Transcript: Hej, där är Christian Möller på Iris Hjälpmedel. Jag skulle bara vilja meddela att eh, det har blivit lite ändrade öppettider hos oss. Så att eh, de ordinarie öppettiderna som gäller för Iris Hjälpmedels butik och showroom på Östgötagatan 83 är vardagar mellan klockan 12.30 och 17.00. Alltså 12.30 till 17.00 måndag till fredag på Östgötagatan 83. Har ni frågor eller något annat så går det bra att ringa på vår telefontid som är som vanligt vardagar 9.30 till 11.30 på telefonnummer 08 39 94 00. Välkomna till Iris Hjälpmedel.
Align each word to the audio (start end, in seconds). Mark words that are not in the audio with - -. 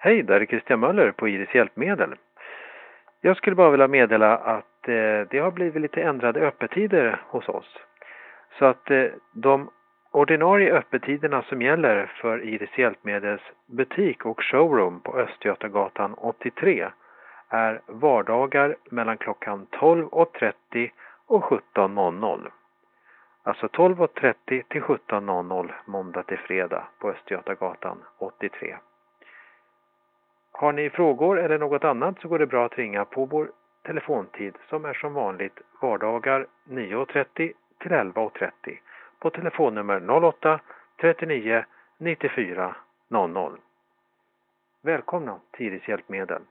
Hej, 0.00 0.22
där 0.22 0.40
är 0.40 0.46
Christian 0.46 0.80
Möller 0.80 1.10
på 1.10 1.28
Iris 1.28 1.54
Hjälpmedel. 1.54 2.14
Jag 3.20 3.36
skulle 3.36 3.56
bara 3.56 3.70
vilja 3.70 3.88
meddela 3.88 4.36
att 4.36 4.88
eh, 4.88 5.20
det 5.30 5.38
har 5.38 5.50
blivit 5.50 5.82
lite 5.82 6.02
ändrade 6.02 6.40
öppettider 6.40 7.20
hos 7.26 7.48
oss. 7.48 7.78
Så 8.58 8.64
att 8.64 8.90
eh, 8.90 9.06
de 9.32 9.70
ordinarie 10.10 10.72
öppettiderna 10.72 11.42
som 11.42 11.62
gäller 11.62 12.06
för 12.06 12.44
Iris 12.44 12.78
Hjälpmedels 12.78 13.42
butik 13.66 14.26
och 14.26 14.42
showroom 14.44 15.00
på 15.00 15.18
Östgötagatan 15.18 16.14
83 16.14 16.88
är 17.48 17.80
vardagar 17.86 18.76
mellan 18.90 19.16
klockan 19.16 19.66
12.30 19.70 20.90
och 21.26 21.44
17.00. 21.44 22.48
Alltså 23.42 23.66
12.30 23.66 24.62
till 24.68 24.82
17.00 24.82 25.72
måndag 25.84 26.22
till 26.22 26.38
fredag 26.38 26.84
på 26.98 27.10
Östgötagatan 27.10 27.98
83. 28.18 28.76
Har 30.60 30.72
ni 30.72 30.90
frågor 30.90 31.38
eller 31.40 31.58
något 31.58 31.84
annat 31.84 32.20
så 32.20 32.28
går 32.28 32.38
det 32.38 32.46
bra 32.46 32.64
att 32.66 32.78
ringa 32.78 33.04
på 33.04 33.24
vår 33.24 33.50
telefontid 33.82 34.54
som 34.68 34.84
är 34.84 34.94
som 34.94 35.12
vanligt 35.14 35.60
vardagar 35.80 36.46
9.30 36.68 37.24
till 37.78 37.92
11.30 37.92 38.50
på 39.18 39.30
telefonnummer 39.30 40.24
08 40.24 40.60
39 41.00 41.64
94 41.98 42.76
00. 43.08 43.58
Välkomna 44.82 45.40
till 45.50 45.66
Iris 45.66 45.88
Hjälpmedel. 45.88 46.42